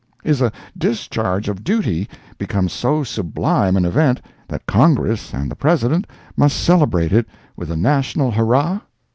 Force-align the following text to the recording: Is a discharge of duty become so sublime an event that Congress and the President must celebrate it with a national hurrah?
Is 0.23 0.41
a 0.41 0.51
discharge 0.75 1.47
of 1.47 1.63
duty 1.63 2.09
become 2.39 2.67
so 2.69 3.03
sublime 3.03 3.77
an 3.77 3.85
event 3.85 4.19
that 4.47 4.65
Congress 4.65 5.31
and 5.31 5.51
the 5.51 5.55
President 5.55 6.07
must 6.35 6.57
celebrate 6.63 7.13
it 7.13 7.27
with 7.55 7.69
a 7.69 7.77
national 7.77 8.31
hurrah? 8.31 8.79